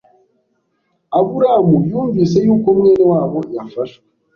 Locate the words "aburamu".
1.17-1.77